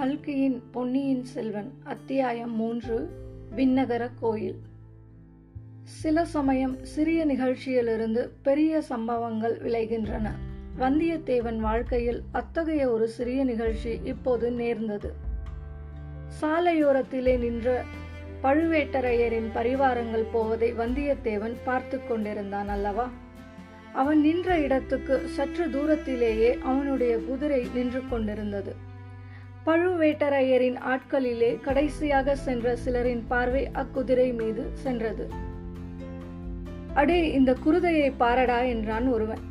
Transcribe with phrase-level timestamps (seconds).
[0.00, 3.10] கல்கியின் பொன்னியின் செல்வன் அத்தியாயம் மூன்று
[3.56, 4.58] விண்ணகர கோயில்.
[5.82, 10.30] சில சமயம் சிறிய நிகழ்ச்சியிலிருந்து பெரிய சம்பவங்கள் விளைகின்றன.
[10.78, 15.12] வந்தியத்தேவன் வாழ்க்கையில் அத்தகைய ஒரு சிறிய நிகழ்ச்சி இப்போது நேர்ந்தது.
[16.40, 17.84] சாலையோரத்திலே நின்ற
[18.42, 23.10] பழுவேட்டரையரின் பரிவாரங்கள் போவதை வந்தியத்தேவன் பார்த்து கொண்டிருந்தான் அல்லவா?
[23.92, 28.88] அவன் நின்ற இடத்துக்கு சற்று தூரத்திலேயே அவனுடைய குதிரை நின்று கொண்டிருந்தது.
[29.66, 35.28] பழுவேட்டரையரின் ஆட்களிலே கடைசியாக சென்ற சிலரின் பார்வை அக்குதிரை மீது சென்றது.
[36.94, 39.42] அடே இந்த குருதையை பாரடா என்றான் ஒருவன்.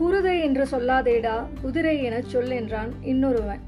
[0.00, 3.62] குருதை என்று சொல்லாதேடா குதிரை எனச் சொல் என்றான் இன்னொருவன்.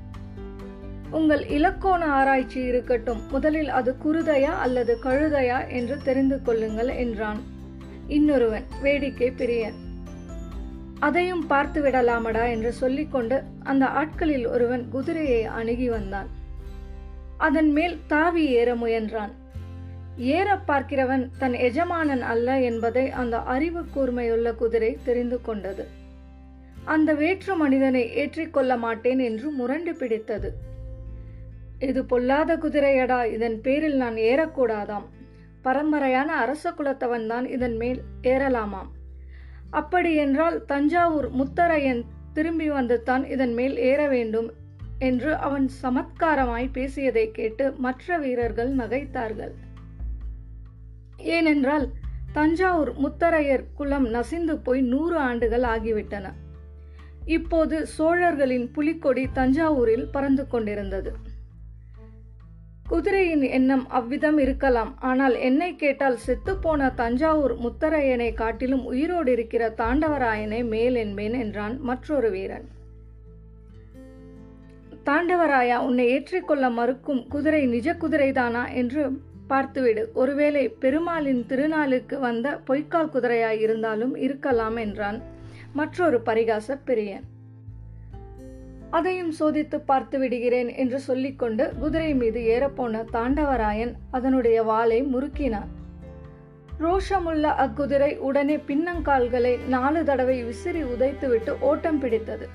[1.10, 7.42] உங்கள் இலக்கோண ஆராய்ச்சி இருக்கட்டும் முதலில் அது குருதையா அல்லது கழுதையா என்று தெரிந்து கொள்ளுங்கள் என்றான்
[8.06, 9.84] இன்னொருவன் வேடிக்கை பிரியன்.
[11.00, 16.28] அதையும் பார்த்து விடலாமடா என்று சொல்லிக்கொண்டு அந்த ஆட்களில் ஒருவன் குதிரையை அணுகி வந்தான்.
[17.36, 19.30] அதன் மேல் தாவி ஏற முயன்றான்.
[20.16, 25.86] ஏற பார்க்கிறவன் தன் எஜமானன் அல்ல என்பதை அந்த அறிவு கூர்மையுள்ள குதிரை தெரிந்து கொண்டது.
[26.84, 30.52] அந்த வேற்று மனிதனை ஏற்றிக்கொள்ள மாட்டேன் என்று முரண்டு பிடித்தது.
[31.78, 35.04] இது பொல்லாத குதிரையடா இதன் பேரில் நான் ஏறக்கூடாதாம்.
[35.64, 38.90] பரம்பரையான அரச குலத்தவன் தான் இதன் மேல் ஏறலாமாம்.
[39.70, 44.52] அப்படியென்றால் தஞ்சாவூர் முத்தரையன் திரும்பி வந்து தான் இதன் மேல் ஏற வேண்டும்
[44.98, 49.54] என்று அவன் சமத்காரமாய் பேசியதை கேட்டு மற்ற வீரர்கள் நகைத்தார்கள்.
[51.16, 51.88] ஏனென்றால்
[52.32, 56.32] தஞ்சாவூர் முத்தரையர் குலம் நசிந்து போய் நூறு ஆண்டுகள் ஆகிவிட்டன.
[57.24, 61.25] இப்போது சோழர்களின் புலிக்கொடி தஞ்சாவூரில் பறந்து கொண்டிருந்தது.
[62.90, 64.90] குதிரையின் எண்ணம் அவ்விதம் இருக்கலாம்.
[65.00, 72.66] ஆனால் என்னை கேட்டால் செத்துப்போன தஞ்சாவூர் முத்தரையனை காட்டிலும் உயிரோடு இருக்கிற தாண்டவராயனை மேல் என்பேன் என்றான் மற்றொரு வீரன்.
[75.08, 79.02] தாண்டவராயா உன்னை ஏற்றிக்கொள்ள மறுக்கும் குதிரை நிஜ குதிரைதானா என்று
[79.50, 80.02] பார்த்துவிடு.
[80.14, 85.18] ஒருவேளை பெருமாளின் திருநாளுக்கு வந்த பொய்க்கால் குதிரையாய் இருந்தாலும் இருக்கலாம் என்றான்
[85.72, 87.26] மற்றொரு பரிகாச பிரியன்.
[88.96, 95.70] அதையும் சோதித்து பார்த்து விடுகிறேன் என்று சொல்லிக்கொண்டு குதிரை மீது ஏறப்போன தாண்டவராயன் அதனுடைய வாளை முறுக்கினான்.
[96.84, 102.46] ரோஷமுள்ள அக்குதிரை உடனே பின்னங்கால்களை நாலு தடவை விசிறி உதைத்துவிட்டு ஓட்டம் பிடித்தது.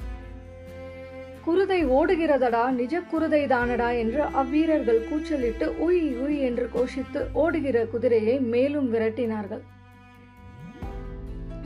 [1.46, 8.90] குருதை ஓடுகிறதடா நிஜ குருதை தானடா என்று அவ்வீரர்கள் கூச்சலிட்டு உய் உய் என்று கோஷித்து ஓடுகிற குதிரையை மேலும்
[8.94, 9.64] விரட்டினார்கள்.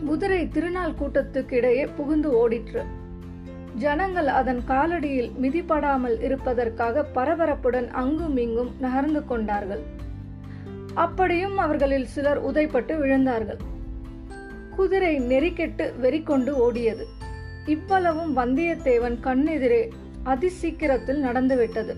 [0.05, 2.83] குதிரை திருநாள் கூட்டத்துக்கு இடையே புகுந்து ஓடிற்று.
[3.77, 9.83] ஜனங்கள் அதன் காலடியில் மிதிப்படாமல் இருப்பதற்காக பரபரப்புடன் அங்கும் இங்கும் நகர்ந்து கொண்டார்கள்.
[10.93, 13.57] அப்படியும் அவர்களில் சிலர் உதைப்பட்டு விழுந்தார்கள்.
[14.75, 17.05] குதிரை நெறிக்கெட்டு வெறிக்கொண்டு ஓடியது.
[17.65, 19.91] இவ்வளவும் வந்தியத்தேவன் கண்ணெதிரே
[20.23, 21.95] அதிசீக்கிரத்தில் நடந்துவிட்டது.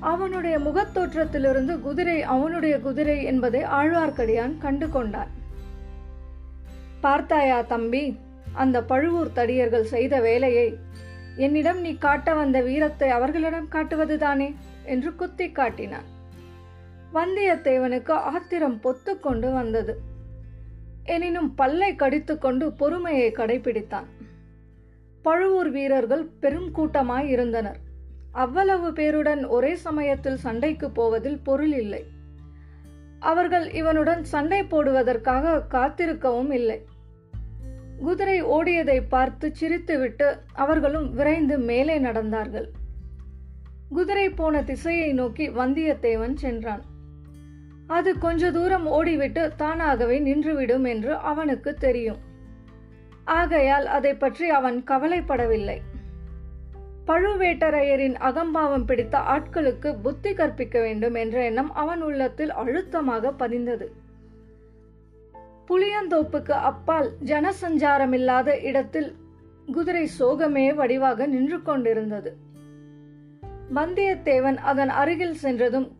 [0.00, 5.28] அவனுடைய முகத்தோற்றத்திலிருந்து குதிரை அவனுடைய குதிரை என்பதை ஆழ்வார்க்கடியான் கண்டு கொண்டான்.
[7.00, 8.18] பார்த்தாயா தம்பி
[8.56, 10.68] அந்த பழுவூர் தடியர்கள் செய்த வேலையை
[11.36, 14.54] என்னிடம் நீ காட்ட வந்த வீரத்தை அவர்களிடம் காட்டுவதுதானே?
[14.84, 16.06] என்று குத்தி காட்டினான்.
[17.14, 19.94] வந்தியத்தேவனுக்கு ஆத்திரம் பொத்துக்கொண்டு வந்தது.
[21.04, 24.08] எனினும் பல்லை கடித்துக்கொண்டு பொறுமையை கடைபிடித்தான்.
[25.22, 27.80] பழுவூர் வீரர்கள் பெரும் கூட்டமாய் இருந்தனர்.
[28.32, 32.02] அவ்வளவு பேருடன் ஒரே சமயத்தில் சண்டைக்கு போவதில் பொருள் இல்லை.
[33.20, 36.78] அவர்கள் இவனுடன் சண்டை போடுவதற்காக காத்திருக்கவும் இல்லை.
[37.98, 42.68] குதிரை ஓடியதை பார்த்து சிரித்துவிட்டு அவர்களும் விரைந்து மேலே நடந்தார்கள்.
[43.88, 46.82] குதிரை போன திசையை நோக்கி வந்தியத்தேவன் சென்றான்.
[47.86, 52.18] அது கொஞ்ச தூரம் ஓடிவிட்டு தானாகவே நின்றுவிடும் என்று அவனுக்கு தெரியும்.
[53.24, 55.78] ஆகையால் அதை பற்றி அவன் கவலைப்படவில்லை.
[57.06, 63.92] பழுவேட்டரையரின் அகம்பாவம் பிடித்த ஆட்களுக்கு புத்தி கற்பிக்க வேண்டும் என்ற எண்ணம் அவன் உள்ளத்தில் அழுத்தமாக பதிந்தது.
[65.68, 69.14] புளியந்தோப்புக்கு அப்பால் ஜனசஞ்சாரமில்லாத இடத்தில்
[69.72, 72.36] குதிரை சோகமே வடிவாக நின்று கொண்டிருந்தது.
[73.74, 75.96] வந்தியத்தேவன் அதன் அருகில் சென்றதும்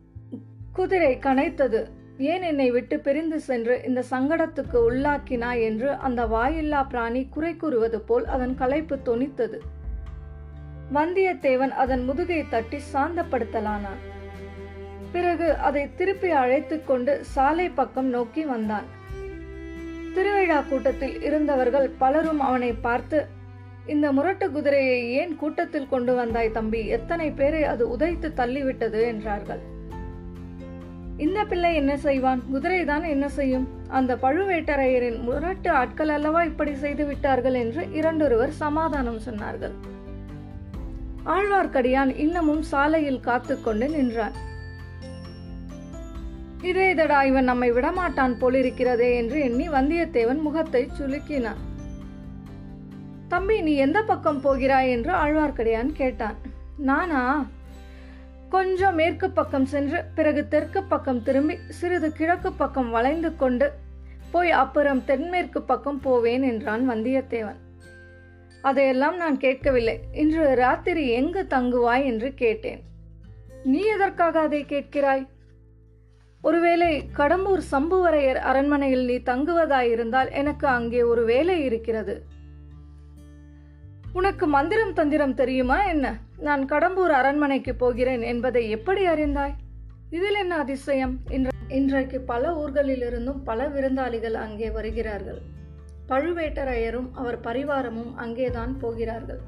[0.73, 1.85] குதிரை கனைத்தது.
[2.17, 5.61] ஏன் என்னை விட்டு பிரிந்து சென்று இந்த சங்கடத்துக்கு உள்ளாக்கினாய்?
[5.61, 9.59] என்று அந்த வாயில்லா பிராணி குறை கூறுவது போல் அதன் களைப்பு தொனித்தது.
[10.93, 14.01] வந்தியத்தேவன் அதன் முதுகை தட்டி சாந்தப்படுத்தலானான்.
[15.11, 18.96] பிறகு அதை திருப்பி அழைத்துக் கொண்டு சாலை பக்கம் நோக்கி வந்தான்.
[20.17, 23.25] திருவிழா கூட்டத்தில் இருந்தவர்கள் பலரும் அவனை பார்த்து
[23.85, 26.87] இந்த முரட்டு குதிரையை ஏன் கூட்டத்தில் கொண்டு வந்தாய் தம்பி?
[26.87, 29.01] எத்தனை பேரை அது உதைத்து தள்ளிவிட்டது?
[29.01, 29.61] என்றார்கள்.
[31.17, 32.41] இந்த பிள்ளை என்ன செய்வான்?
[32.53, 33.67] குதிரைதான் என்ன செய்யும்?
[33.87, 37.53] அந்த பழுவேட்டரையரின் முரட்டு ஆட்கள் அல்லவா இப்படி செய்து விட்டார்கள்?
[37.53, 39.75] என்று இரண்டொருவர் சமாதானம் சொன்னார்கள்.
[41.25, 44.31] ஆழ்வார்க்கடியான் இன்னமும் சாலையில் காத்து கொண்டு நின்றான்.
[46.61, 51.55] இதே இதடா இவன் நம்மை விடமாட்டான் போலிருக்கிறதே என்று எண்ணி வந்தியத்தேவன் முகத்தை சுலுக்கினான்.
[53.27, 54.89] தம்பி நீ எந்த பக்கம் போகிறாய்?
[54.89, 56.35] என்று ஆழ்வார்க்கடியான் கேட்டான்.
[56.77, 57.45] நானா?
[58.49, 63.71] கொஞ்சம் மேற்கு பக்கம் சென்று பிறகு தெற்கு பக்கம் திரும்பி சிறிது கிழக்கு பக்கம் வளைந்து கொண்டு
[64.31, 67.55] போய் அப்புறம் தென்மேற்கு பக்கம் போவேன் என்றான் வந்தியத்தேவன்.
[68.61, 69.99] அதையெல்லாம் நான் கேட்கவில்லை.
[70.13, 72.05] இன்று ராத்திரி எங்கு தங்குவாய்?
[72.05, 72.83] என்று கேட்டேன்.
[73.63, 75.27] நீ எதற்காக அதை கேட்கிறாய்?
[76.47, 82.15] ஒருவேளை கடம்பூர் சம்புவரையர் அரண்மனையில் நீ தங்குவதாயிருந்தால் எனக்கு அங்கே ஒரு வேலை இருக்கிறது.
[84.13, 86.15] உனக்கு மந்திரம் தந்திரம் தெரியுமா என்ன?
[86.37, 89.55] நான் கடம்பூர் அரண்மனைக்கு போகிறேன் என்பதை எப்படி அறிந்தாய்?
[90.09, 91.19] இதில் என்ன அதிசயம்?
[91.67, 95.41] இன்றைக்கு பல ஊர்களிலிருந்தும் பல விருந்தாளிகள் அங்கே வருகிறார்கள்.
[96.09, 99.41] பழுவேட்டரையரும் அவர் பரிவாரமும் அங்கேதான் போகிறார்கள்.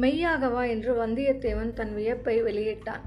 [0.00, 3.04] மெய்யாகவா என்று வந்தியத்தேவன் தன் வியப்பை வெளியிட்டான்.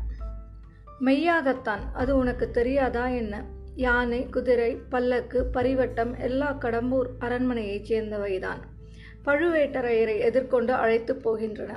[1.06, 3.44] மெய்யாகத்தான் அது உனக்கு தெரியாதா என்ன?
[3.76, 8.58] யானை குதிரை பல்லக்கு பரிவட்டம் எல்லா கடம்பூர் அரண்மனையைச் சேர்ந்தவைதான்.
[9.26, 11.70] பழுவேட்டரையரை எதிர்கொண்டு அழைத்து போகின்றன.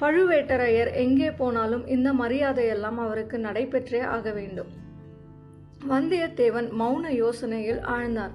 [0.00, 4.66] பழுவேட்டரையர் எங்கே போனாலும் இந்த மரியாதையெல்லாம் அவருக்கு நடைபெற்றே ஆக வேண்டும்.
[5.90, 8.30] வந்தியத்தேவன் மௌன யோசனையில் ஆழ்ந்தான்.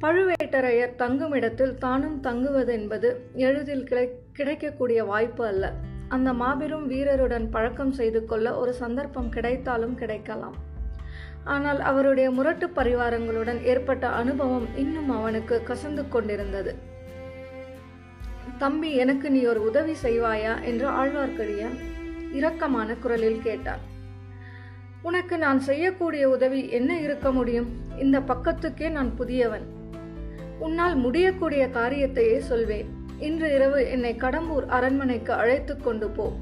[0.00, 5.72] பழுவேட்டரையர் தங்கும் இடத்தில் தானும் தங்குவதென்பது எளிதில் கிடை கிடைக்கக்கூடிய வாய்ப்பு அல்ல.
[6.08, 10.54] அந்த மாபெரும் வீரருடன் பழக்கம் செய்து கொள்ள ஒரு சந்தர்ப்பம் கிடைத்தாலும் கிடைக்கலாம்.
[11.44, 16.74] ஆனால் அவருடைய முரட்டு பரிவாரங்களுடன் ஏற்பட்ட அனுபவம் இன்னும் அவனுக்கு கசந்து கொண்டிருந்தது.
[18.58, 20.62] தம்பி எனக்கு நீ ஒரு உதவி செய்வாயா?
[20.62, 21.78] என்று ஆழ்வார்க்கடியான்
[22.32, 23.78] இரக்கமான குரலில் கேட்டான்.
[25.02, 27.68] உனக்கு நான் செய்யக்கூடிய உதவி என்ன இருக்க முடியும்?
[27.98, 29.66] இந்த பக்கத்துக்கே நான் புதியவன்.
[30.58, 32.97] உன்னால் முடியக்கூடிய காரியத்தையே சொல்வேன்.
[33.18, 36.32] இன்று இரவு என்னை கடம்பூர் அரண்மனைக்கு அழைத்து கொண்டு போ.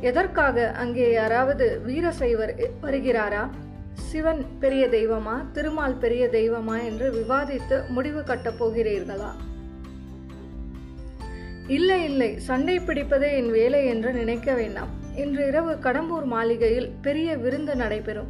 [0.00, 3.48] எதற்காக அங்கே யாராவது வீரசைவர் வருகிறாரா?
[3.94, 5.50] சிவன் பெரிய தெய்வமா?
[5.52, 6.84] திருமால் பெரிய தெய்வமா?
[6.84, 9.30] என்று விவாதித்து முடிவு கட்டப் போகிறீர்களா?
[11.66, 12.38] இல்லை இல்லை.
[12.38, 14.88] சண்டை பிடிப்பதே என் வேலை என்று நினைக்க வேண்டாம்.
[15.16, 18.28] இன்று இரவு கடம்பூர் மாளிகையில் பெரிய விருந்து நடைபெறும்.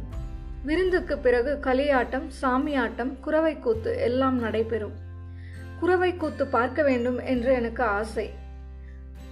[0.63, 5.09] விருந்துக்கு பிறகு களியாட்டம் சாமியாட்டம் குறவை கூத்து எல்லாம் நடைபெறும்.
[5.81, 8.25] குறவை கூத்து பார்க்க வேண்டும் என்று எனக்கு ஆசை.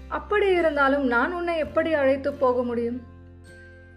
[0.08, 3.00] அப்படி இருந்தாலும் நான் உன்னை எப்படி அழைத்து போக முடியும்?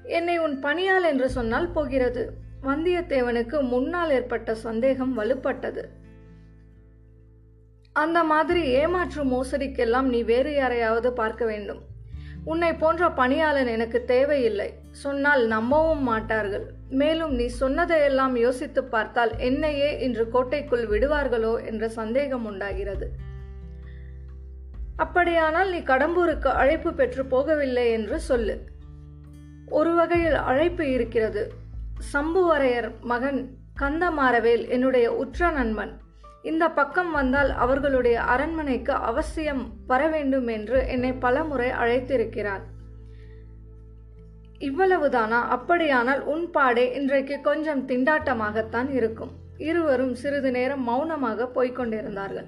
[0.02, 2.25] என்னை உன் பணியால் என்று சொன்னால் போகிறது.
[2.62, 5.84] வந்தியத்தேவனுக்கு முன்னால் ஏற்பட்ட சந்தேகம் வலுப்பட்டது.
[7.96, 11.82] அந்த மாதிரி ஏமாற்று மோசடிக்கெல்லாம் நீ வேறு யாரையாவது பார்க்க வேண்டும்.
[12.44, 14.74] உன்னை போன்ற பணியாளன் எனக்கு தேவையில்லை.
[14.90, 16.64] சொன்னால் நம்பவும் மாட்டார்கள்.
[16.88, 23.08] மேலும் நீ சொன்னதையெல்லாம் யோசித்து பார்த்தால் என்னையே இன்று கோட்டைக்குள் விடுவார்களோ என்ற சந்தேகம் உண்டாகிறது.
[24.96, 28.64] அப்படியானால் நீ கடம்பூருக்கு அழைப்பு பெற்று போகவில்லை என்று சொல்லு.
[29.68, 31.52] ஒரு வகையில் அழைப்பு இருக்கிறது.
[32.12, 36.00] சம்புவரையர் மகன் கந்தமாரவேல் என்னுடைய உற்ற நண்பன்.
[36.42, 42.62] இந்த பக்கம் வந்தால் அவர்களுடைய அரண்மனைக்கு அவசியம் வர வேண்டும் என்று என்னை பலமுறை அழைத்திருக்கிறார்.
[44.58, 45.40] இவ்வளவுதானா?
[45.48, 49.31] அப்படியானால் உன் பாடே இன்றைக்கு கொஞ்சம் திண்டாட்டமாகத்தான் இருக்கும்.
[49.56, 52.46] இருவரும் சிறிது நேரம் மௌனமாக போய்கொண்டிருந்தார்கள்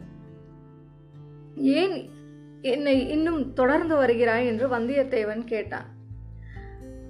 [1.55, 2.11] ஏன்
[2.63, 4.47] என்னை இன்னும் தொடர்ந்து வருகிறாய்?
[4.47, 5.87] என்று வந்தியத்தேவன் கேட்டான்.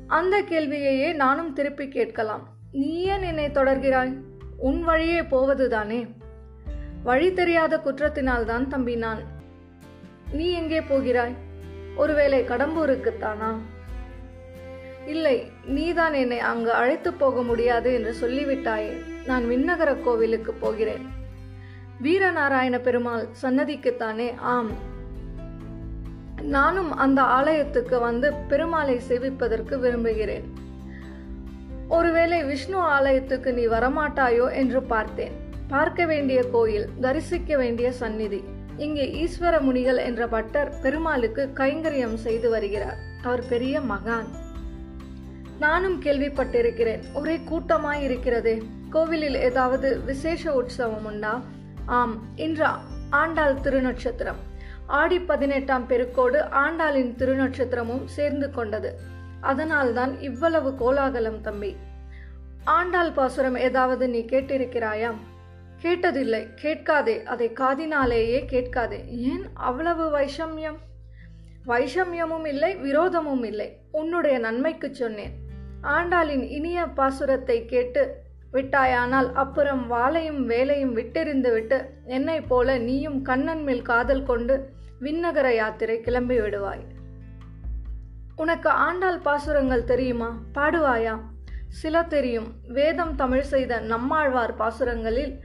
[0.07, 2.49] அந்த கேள்வியையே நானும் திருப்பி கேட்கலாம்.
[2.73, 4.19] நீ ஏன் என்னை தொடர்கிறாய்?
[4.57, 6.07] உன் வழியே போவதுதானே?
[7.05, 9.23] வழி தெரியாத குற்றத்தினால்தான் தம்பி நான்.
[10.33, 11.35] நீ எங்கே போகிறாய்?
[11.97, 13.55] ஒருவேளை கடம்பூருக்குத்தானா
[15.07, 19.03] இல்லை நீதான் என்னை அங்கு அழைத்து போக முடியாது என்று சொல்லிவிட்டாயே.
[19.27, 21.07] நான் விண்ணகர கோவிலுக்கு போகிறேன்.
[22.03, 24.73] வீரநாராயண பெருமாள் சன்னதிக்குத்தானே ஆம்.
[26.43, 30.53] நானும் அந்த ஆலயத்துக்கு வந்து பெருமாளை சேவிப்பதற்கு விரும்புகிறேன்.
[31.89, 35.44] ஒருவேளை விஷ்ணு ஆலயத்துக்கு நீ வரமாட்டாயோ என்று பார்த்தேன்.
[35.75, 38.41] பார்க்க வேண்டிய கோயில் தரிசிக்க வேண்டிய சந்நிதி.
[38.77, 42.99] இங்கே ஈஸ்வர முனிகள் என்ற பட்டர் பெருமாளுக்கு கைங்கரியம் செய்து வருகிறார்.
[43.23, 44.29] அவர் பெரிய மகான்.
[45.59, 48.63] நானும் கேள்விப்பட்டிருக்கிறேன் ஒரே கூட்டமாய் இருக்கிறதே.
[48.91, 51.35] கோவிலில் ஏதாவது விசேஷ உற்சவம் உண்டா?
[51.99, 52.67] ஆம் இன்று
[53.23, 54.41] ஆண்டாள் திருநட்சத்திரம்.
[54.87, 58.93] ஆடி பதினெட்டாம் பெருக்கோடு ஆண்டாளின் திருநட்சத்திரமும் சேர்ந்து கொண்டது.
[59.41, 61.75] அதனால்தான் இவ்வளவு கோலாகலம் தம்பி.
[62.79, 65.13] ஆண்டாள் பாசுரம் ஏதாவது நீ கேட்டிருக்கிறாயா
[65.85, 66.55] கேட்டதில்லை.
[66.55, 69.05] கேட்காதே அதை காதினாலேயே கேட்காதே.
[69.07, 70.77] ஏன் அவ்வளவு வைஷமியம்?
[71.67, 73.77] வைஷமியமும் இல்லை விரோதமும் இல்லை.
[73.91, 75.33] உன்னுடைய நன்மைக்கு சொன்னேன்.
[75.83, 78.23] ஆண்டாளின் இனிய பாசுரத்தை கேட்டு
[78.53, 84.69] விட்டாயானால் அப்புறம் வாளையும் வேலையும் விட்டெறிந்து விட்டு என்னை போல நீயும் கண்ணன் மேல் காதல் கொண்டு
[85.01, 86.85] விண்ணகர யாத்திரை கிளம்பி விடுவாய்.
[88.37, 90.39] உனக்கு ஆண்டாள் பாசுரங்கள் தெரியுமா?
[90.55, 91.21] பாடுவாயா?
[91.69, 92.55] சில தெரியும்.
[92.69, 95.41] வேதம் தமிழ் செய்த நம்மாழ்வார் பாசுரங்களில்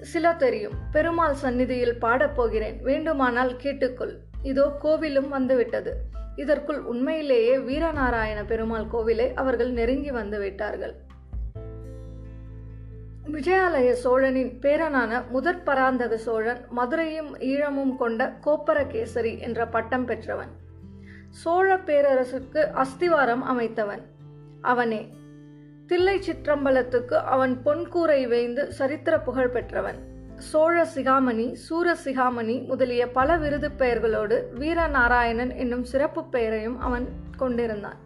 [0.00, 0.72] சில தெரியும்.
[0.92, 4.16] பெருமாள் சந்நிதியில் பாடப்போகிறேன் வேண்டுமானால் கேட்டுக்கொள்.
[4.42, 5.96] இதோ கோவிலும் வந்துவிட்டது.
[6.36, 10.94] இதற்குள் உண்மையிலேயே வீரநாராயண பெருமாள் கோவிலை அவர்கள் நெருங்கி வந்து விட்டார்கள்.
[13.32, 20.48] விஜயாலய சோழனின் பேரனான முதற் பராந்தக சோழன் மதுரையும் ஈழமும் கொண்ட கோப்பரகேசரி என்ற பட்டம் பெற்றவன்.
[21.28, 24.02] சோழ பேரரசுக்கு அஸ்திவாரம் அமைத்தவன்.
[24.60, 25.08] அவனே
[25.88, 29.98] தில்லை சிற்றம்பலத்துக்கு அவன் பொன்கூரை வேய்ந்து சரித்திர புகழ் பெற்றவன்.
[30.38, 37.96] சோழ சிகாமணி சூர சிகாமணி முதலிய பல விருது பெயர்களோடு வீரநாராயணன் என்னும் சிறப்பு பெயரையும் அவன் கொண்டிருந்தான்.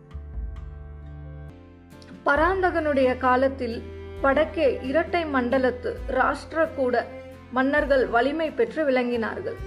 [2.27, 3.83] பராந்தகனுடைய காலத்தில்
[4.21, 7.05] வடக்கே இரட்டை மண்டலத்து ராஷ்டிரகூட
[7.51, 9.61] மன்னர்கள் வலிமை பெற்று விளங்கினார்கள்.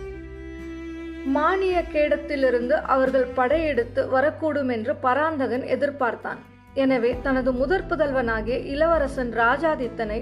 [1.25, 6.41] மானிய கேடத்திலிருந்து அவர்கள் படையெடுத்து வரக்கூடும் என்று பராந்தகன் எதிர்பார்த்தான்.
[6.83, 10.17] எனவே தனது முதற் புதல்வனாகிய இளவரசன் ராஜாதித்தனை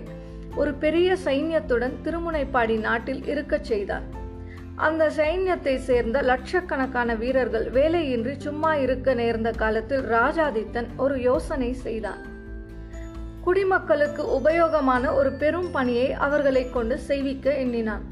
[0.55, 4.05] ஒரு பெரிய சைன்யத்துடன் திருமுனைப்பாடி நாட்டில் இருக்கச் செய்தார்.
[4.75, 12.21] அந்த சைன்யத்தை சேர்ந்த லட்சக்கணக்கான வீரர்கள் வேலையின்றி சும்மா இருக்க நேர்ந்த காலத்தில் ராஜாதித்தன் ஒரு யோசனை செய்தான்.
[13.43, 18.05] குடிமக்களுக்கு உபயோகமான ஒரு பெரும் பணியை அவர்களை கொண்டு செய்விக்க எண்ணினான்.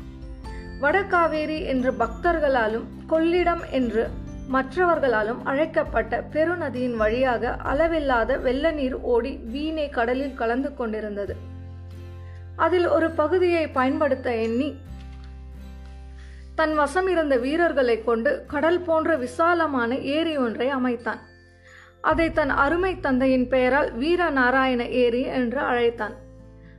[0.82, 4.04] வடகாவேரி என்று பக்தர்களாலும் கொள்ளிடம் என்று
[4.50, 11.36] மற்றவர்களாலும் அழைக்கப்பட்ட பெருநதியின் வழியாக அளவில்லாத வெள்ள நீர் ஓடி வீணே கடலில் கலந்து கொண்டிருந்தது.
[12.56, 14.76] அதில் ஒரு பகுதியை பயன்படுத்த எண்ணி
[16.56, 21.20] தன் வசம் இருந்த வீரர்களை கொண்டு கடல் போன்ற விசாலமான ஏரி ஒன்றை அமைத்தான்.
[22.02, 26.14] அதை தன் அருமை தந்தையின் பெயரால் வீரநாராயண ஏரி என்று அழைத்தான்.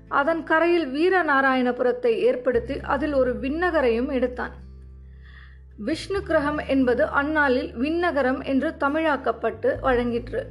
[0.08, 4.61] அதன் கரையில் வீரநாராயணபுரத்தை ஏற்படுத்தி அதில் ஒரு விண்ணகரையும் எடுத்தான்.
[5.76, 10.46] விஷ்ணு கிரகம் என்பது அந்நாளில் விண்ணகரம் என்று தமிழாக்கப்பட்டு வழங்கிற்று.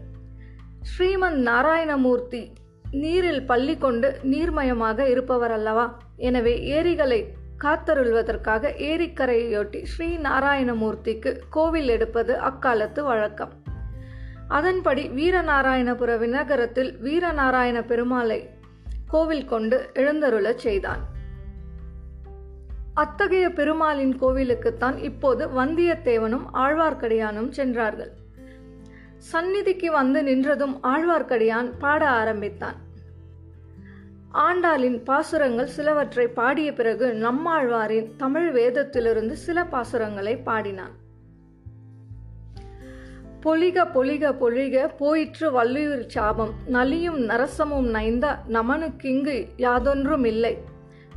[0.81, 2.53] ஸ்ரீமன் நாராயணமூர்த்தி
[2.91, 13.03] நீரில் பள்ளி கொண்டு நீர்மயமாக இருப்பவர் அல்லவா எனவே ஏரிகளை காத்தருள்வதற்காக ஏரிக்கரையொட்டி ஸ்ரீ நாராயணமூர்த்திக்கு கோவில் எடுப்பது அக்காலத்து
[13.03, 13.51] வழக்கம்.
[14.47, 18.49] அதன்படி வீரநாராயணபுர விநகரத்தில் வீரநாராயண பெருமாளை
[19.07, 21.19] கோவில் கொண்டு எழுந்தருளச் செய்தான்.
[23.01, 28.11] அத்தகைய பெருமாளின் கோவிலுக்குத்தான் இப்போது வந்தியத்தேவனும் ஆழ்வார்க்கடியானும் சென்றார்கள்.
[29.17, 32.77] சந்நிதிக்கு வந்து நின்றதும் ஆழ்வார்க்கடியான் பாட ஆரம்பித்தான்.
[34.33, 40.95] ஆண்டாளின் பாசுரங்கள் சிலவற்றை பாடிய பிறகு நம்மாழ்வாரின் தமிழ் வேதத்திலிருந்து சில பாசுரங்களை பாடினான்.
[43.43, 50.55] பொலிக பொலிக பொழிக போயிற்று வள்ளியூர் சாபம் நலியும் நரசமும் நைந்த நமனுக்கிங்கு யாதொன்றுமில்லை.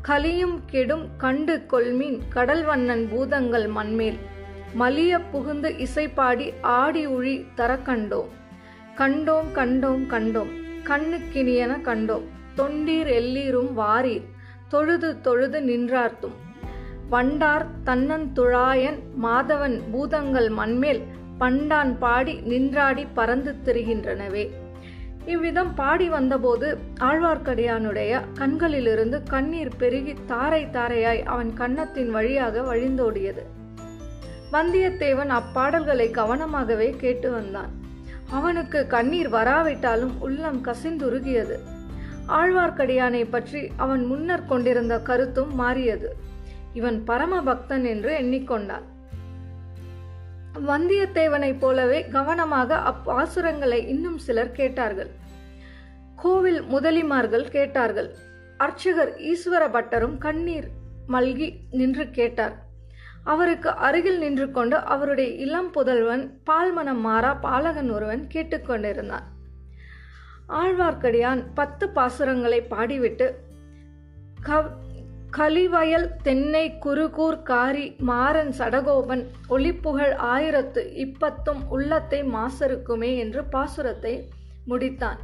[0.06, 4.18] கலியும் கெடும் கண்டு கொள்மீன் கடல் வண்ணன் பூதங்கள் மண்மேல்.
[4.78, 8.28] மலிய புகுந்து இசைப்பாடி ஆடி உழி தர கண்டோம்
[8.96, 10.02] கண்டோம் கண்டோம்.
[10.06, 10.50] கண்டோம்
[10.84, 12.26] கண்ணுக்கினியன கண்டோம்.
[12.56, 14.24] தொண்டீர் எல்லீரும் வாரீர்.
[14.68, 16.36] தொழுது தொழுது நின்றார்த்தும்.
[17.10, 21.02] வண்டார் தன்னந்துழாயன் மாதவன் பூதங்கள் மண்மேல்.
[21.40, 24.50] பண்டான் பாடி நின்றாடி பறந்து திரிகின்றனவே.
[25.26, 33.42] இவ்விதம் பாடி வந்தபோது ஆழ்வார்க்கடியானுடைய கண்களிலிருந்து கண்ணீர் பெருகி தாரை தாரையாய் அவன் கன்னத்தின் வழியாக வழிந்தோடியது.
[34.52, 37.72] வந்தியத்தேவன் அப்பாடல்களை கவனமாகவே கேட்டு வந்தான்.
[38.30, 41.58] அவனுக்கு கண்ணீர் வராவிட்டாலும் உள்ளம் கசிந்துருகியது.
[42.28, 46.16] ஆழ்வார்க்கடியானை பற்றி அவன் முன்னர் கொண்டிருந்த கருத்தும் மாறியது.
[46.72, 48.86] இவன் பரம பக்தன் என்று எண்ணிக்கொண்டான்.
[50.58, 55.10] வந்தியத்தேவனைப் போலவே கவனமாக அப்பாசுரங்களை இன்னும் சிலர் கேட்டார்கள்.
[56.16, 58.14] கோவில் முதலிமார்கள் கேட்டார்கள்.
[58.56, 60.68] அர்ச்சகர் ஈஸ்வர பட்டரும் கண்ணீர்
[61.08, 62.62] மல்கி நின்று கேட்டார்.
[63.24, 69.26] அவருக்கு அருகில் நின்று கொண்டு அவருடைய இளம் புதல்வன் பால்மனம் மாறா பாலகன் ஒருவன் கேட்டுக்கொண்டிருந்தான்
[70.48, 73.30] ஆழ்வார்க்கடியான் பத்து பாசுரங்களை பாடிவிட்டு
[74.42, 74.70] கவ்
[75.36, 84.12] கலிவயல் தென்னை குறுகூர் காரி மாறன் சடகோபன் ஒளிப்புகழ் ஆயிரத்து இப்பத்தும் உள்ளத்தை மாசருக்குமே என்று பாசுரத்தை
[84.66, 85.18] முடித்தான்.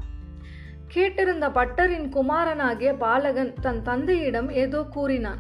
[0.95, 5.39] கேட்டிருந்த பட்டரின் குமாரனாகிய பாலகன் தன் தந்தையிடம் ஏதோ கூறினான்.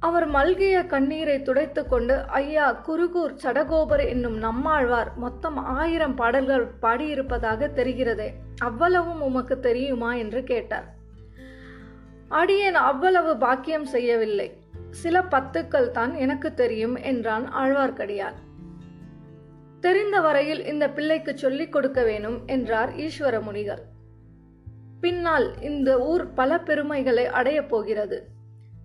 [0.00, 8.30] அவர் மல்கிய கண்ணீரை துடைத்து கொண்டு ஐயா குருகூர் சடகோபர் என்னும் நம்மாழ்வார் மொத்தம் ஆயிரம் பாடல்கள் பாடியிருப்பதாக தெரிகிறதே
[8.58, 10.12] அவ்வளவும் உமக்கு தெரியுமா?
[10.14, 10.88] என்று கேட்டார்.
[12.30, 14.48] அடியேன் அவ்வளவு பாக்கியம் செய்யவில்லை.
[14.90, 18.38] சில பத்துக்கள் தான் எனக்கு தெரியும் என்றான் ஆழ்வார்க்கடியான்.
[19.80, 23.82] தெரிந்த வரையில் இந்த பிள்ளைக்கு சொல்லிக் கொடுக்க வேணும் என்றார் ஈஸ்வர முனிகள்
[25.00, 28.18] பின்னால் இந்த ஊர் பல பெருமைகளை அடையப் போகிறது.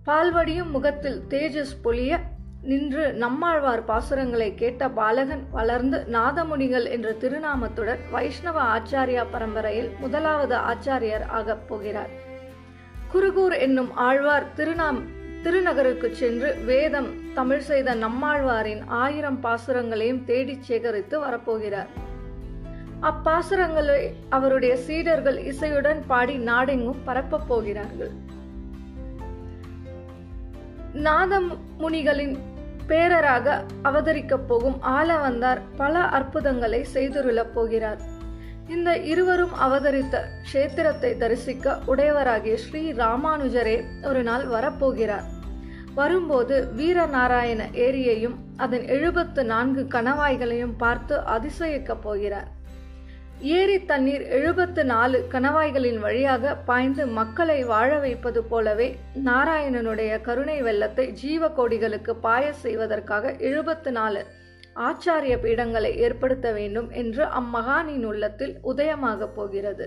[0.06, 2.18] பால்வடியும் முகத்தில் தேஜஸ் பொழிய
[2.62, 11.68] நின்று நம்மாழ்வார் பாசுரங்களை கேட்ட பாலகன் வளர்ந்து நாதமுனிகள் என்ற திருநாமத்துடன் வைஷ்ணவ ஆச்சாரியா பரம்பரையில் முதலாவது ஆச்சாரியர் ஆகப்
[11.68, 12.25] போகிறார்.
[13.16, 15.02] குருகூர் என்னும் ஆழ்வார் திருநாம்
[15.44, 21.86] திருநகருக்கு சென்று வேதம் தமிழ் செய்த நம்மாழ்வாரின் ஆயிரம் பாசுரங்களையும் தேடிச் சேகரித்து வரப்போகிறார்.
[23.02, 28.10] அப்பாசுரங்களை அவருடைய சீடர்கள் இசையுடன் பாடி நாடெங்கும் பரப்பப் போகிறார்கள்.
[30.92, 32.36] நாதம் முனிகளின்
[32.88, 38.14] பேரராக அவதரிக்கப் போகும் ஆலவந்தார் பல அற்புதங்களை செய்துருளப் போகிறார்.
[38.68, 45.26] இந்த இருவரும் அவதரித்த க்ஷேத்திரத்தை தரிசிக்க உடையவராகிய ஸ்ரீ ராமானுஜரே ஒரு நாள் வரப்போகிறார்.
[45.94, 52.48] வரும்போது வீரநாராயண ஏரியையும் அதன் எழுபத்து நான்கு கணவாய்களையும் பார்த்து அதிசயிக்கப் போகிறார்.
[53.40, 58.88] ஏரி தண்ணீர் எழுபத்து நாலு கணவாய்களின் வழியாக பாய்ந்து மக்களை வாழ வைப்பது போலவே
[59.24, 64.26] நாராயணனுடைய கருணை வெள்ளத்தை ஜீவ கோடிகளுக்கு பாய செய்வதற்காக எழுபத்து நாலு
[64.76, 69.86] ஆச்சாரிய பீடங்களை ஏற்படுத்த வேண்டும் என்று அம்மகானின் உள்ளத்தில் உதயமாகப் போகிறது.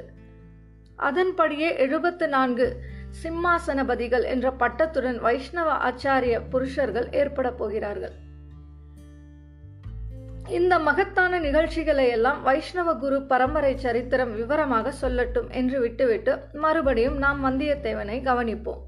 [0.95, 2.81] அதன்படியே எழுபத்து நான்கு
[3.23, 8.15] சிம்மாசனபதிகள் என்ற பட்டத்துடன் வைஷ்ணவ ஆச்சாரிய புருஷர்கள் ஏற்பட போகிறார்கள்.
[10.47, 18.17] இந்த மகத்தான நிகழ்ச்சிகளை எல்லாம் வைஷ்ணவ குரு பரம்பரை சரித்திரம் விவரமாக சொல்லட்டும் என்று விட்டுவிட்டு மறுபடியும் நாம் வந்தியத்தேவனை
[18.21, 18.81] கவனிப்போம்.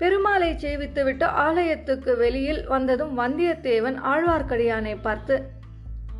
[0.00, 5.36] பெருமாளை சேவித்துவிட்டு ஆலயத்துக்கு வெளியில் வந்ததும் வந்தியத்தேவன் ஆழ்வார்க்கடியானை பார்த்து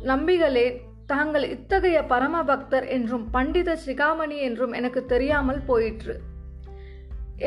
[0.03, 0.67] நம்பிகளே
[1.05, 6.15] தாங்கள் இத்தகைய பரமபக்தர் என்றும் பண்டித சிகாமணி என்றும் எனக்கு தெரியாமல் போயிற்று.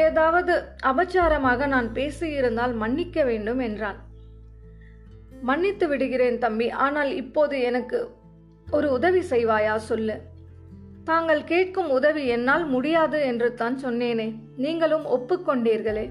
[0.07, 3.99] ஏதாவது அபச்சாரமாக நான் பேசியிருந்தால் மன்னிக்க வேண்டும் என்றான்.
[5.43, 7.99] மன்னித்து விடுகிறேன் தம்பி ஆனால் இப்போது எனக்கு
[8.67, 10.17] ஒரு உதவி செய்வாயா சொல்லு.
[11.05, 14.35] தாங்கள் கேட்கும் உதவி என்னால் முடியாது என்று தான் சொன்னேனே.
[14.57, 16.11] நீங்களும் ஒப்புக்கொண்டீர்களே.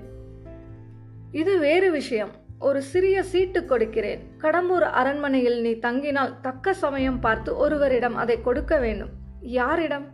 [1.32, 2.32] இது வேறு விஷயம்.
[2.60, 4.28] ஒரு சிறிய சீட்டு கொடுக்கிறேன்.
[4.38, 9.10] கடம்பூர் அரண்மனையில் நீ தங்கினால் தக்க சமயம் பார்த்து ஒருவரிடம் அதை கொடுக்க வேண்டும்.
[9.42, 10.06] யாரிடம்?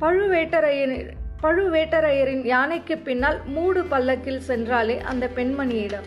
[0.00, 1.10] பழுவேட்டரையர்
[1.42, 6.06] பழுவேட்டரையரின் யானைக்கு பின்னால் மூடு பல்லக்கில் சென்றாலே அந்த பெண்மணியிடம்.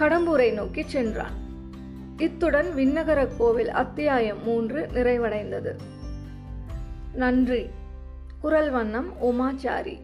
[0.00, 1.32] கடம்பூரை நோக்கி சென்றான்.
[2.16, 5.72] இத்துடன் விண்ணகர கோவில் அத்தியாயம் மூன்று நிறைவடைந்தது.
[7.14, 7.66] நன்றி.
[8.40, 10.00] குரல் வண்ணம் உமாச்சாரி.